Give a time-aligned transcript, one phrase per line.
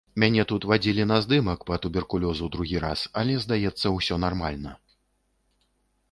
[0.21, 4.71] Мяне тут вадзілі на здымак па туберкулёзу другі раз, але, здаецца, усё нармальна.